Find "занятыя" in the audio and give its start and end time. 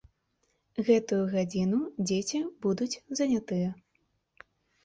3.21-3.69